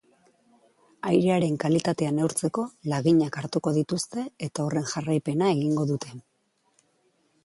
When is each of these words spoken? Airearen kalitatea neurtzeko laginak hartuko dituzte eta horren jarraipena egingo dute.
Airearen 1.09 1.57
kalitatea 1.63 2.13
neurtzeko 2.19 2.65
laginak 2.93 3.37
hartuko 3.41 3.73
dituzte 3.75 4.23
eta 4.47 4.65
horren 4.69 4.89
jarraipena 4.95 5.51
egingo 5.57 5.87
dute. 5.93 6.17